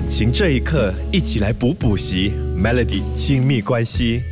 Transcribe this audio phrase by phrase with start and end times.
[0.00, 2.30] 感情这一刻，一起来补补习。
[2.56, 4.22] Melody 亲密关系。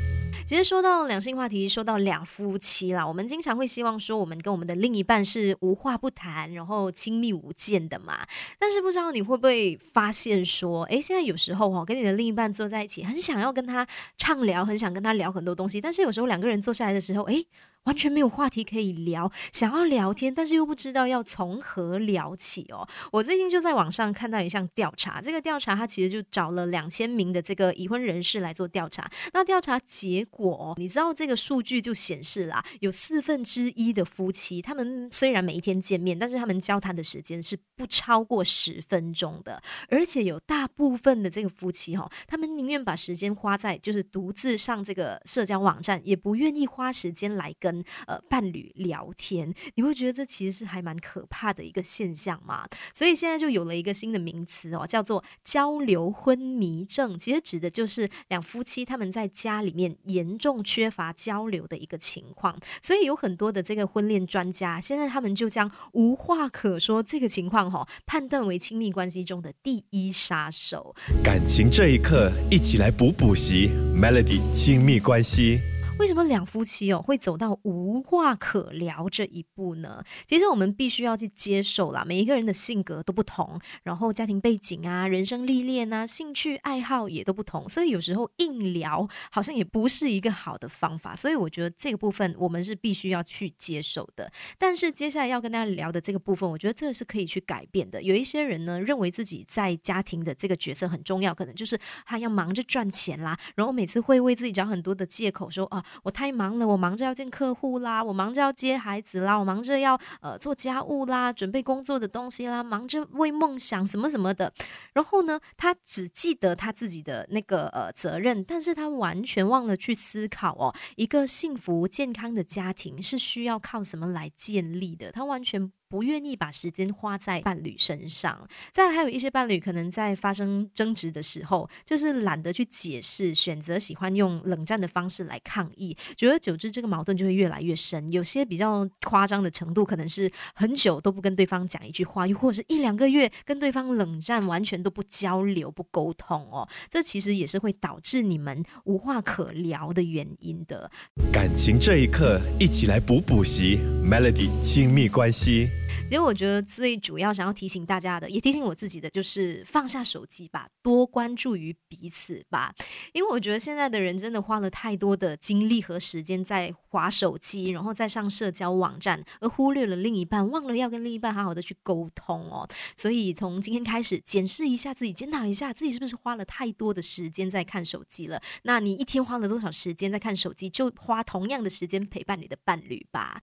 [0.46, 8.26] 其实说到两性话题，说到两夫妻啦，我们经常会希望说，我们跟我们的另一半是无话不谈，然后亲密无间的嘛。
[8.58, 17.46] 但是不知道你会不会发现说，诶，现在有时候哈，跟你的另一半坐在一起，很想要跟他畅聊，很想跟他聊很多东西，但是有时候两个人坐下来的时候，诶。
[17.88, 22.86] 完全没有话题可以聊，想要聊天，但是又不知道要从何聊起哦。
[23.10, 29.10] 我最近就在网上看到一项调查，这个调查他其实就找了两千名的这个已婚人士来做调查。
[29.32, 47.84] 那调查结果，你知道这个数据就显示啦，有四分之一的夫妻，他们虽然每一天见面，但是他们交谈的时间是不超过十分钟的，而且有大部分的这个夫妻哈，他们宁愿把时间花在就是独自上这个社交网站，也不愿意花时间来跟。
[48.06, 52.66] 呃伴侣聊天，你会觉得这其实是还蛮可怕的一个现象嘛？
[52.94, 57.16] 所以现在就有了一个新的名词哦，叫做交流昏迷症。
[57.18, 62.58] 其实指的就是两夫妻他们在家里面严重缺乏交流的一个情况。
[62.82, 70.94] 所以有很多的这个婚恋专家，现在他们就将无话可说这个情况哈，判断为亲密关系中的第一杀手。
[71.22, 75.60] 感情这一刻，一起来补补习，Melody 亲密关系。
[75.98, 80.04] 为什么两夫妻哦会走到无话可聊这一步呢？
[80.26, 91.16] 其实我们必须要去接受啦，每一个人的性格都不同，然后家庭背景啊、人生历练啊、兴趣爱好也都不同，所以有时候硬聊好像也不是一个好的方法。
[91.16, 94.30] 所以我觉得这个部分我们是必须要去接受的。
[94.56, 98.00] 但是接下来要跟大家聊的这个部分，我觉得这是可以去改变的。
[98.00, 105.84] 有一些人呢认为自己在家庭的这个角色很重要，可能就是他要忙着赚钱啦，然后每次会为自己找很多的借口说啊。
[106.02, 114.52] 我太忙了，我忙着要见客户啦，我忙着要接孩子啦，我忙着要呃做家务啦，准备工作的东西啦，忙着为梦想什么什么的。
[114.92, 125.12] 然后呢，他只记得他自己的那个呃责任，但是他完全忘了去思考哦，一个幸福健康的家庭是需要靠什么来建立的？
[125.12, 125.72] 他完全。
[125.88, 138.10] 不愿意把时间花在伴侣身上，再还有一些伴侣可能在发生争执的时候，就是懒得去解释，选择喜欢用冷战的方式来抗议，久而久之，这个矛盾就会越来越深。
[138.12, 146.68] 有些比较夸张的程度，可能是很久都不跟对方讲一句话，又或者是一两个月跟对方冷战，完全都不交流、不沟通哦。
[146.90, 150.90] 这其实也是会导致你们无话可聊的原因的。
[151.32, 155.68] 感情这一刻，一起来补补习，Melody 亲密关系。
[156.06, 162.74] 其实我觉得最主要想要提醒大家的，也提醒我自己的，就是放下手机吧，多关注于彼此吧。
[163.12, 172.66] 因为我觉得现在的人真的花了太多的精力和时间在划手机，然后再上社交网站，而忽略了另一半，忘了要跟另一半好好的去沟通哦。
[172.96, 178.40] 所以从今天开始，检视一下自己，检讨一下自己是不是花了太多的时间在看手机了。
[178.62, 183.36] 那你一天花了多少时间在看手机，就花同样的时间陪伴你的伴侣吧。